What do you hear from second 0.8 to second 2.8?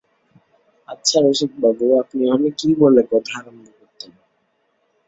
আচ্ছা রসিকবাবু, আপনি হলে কী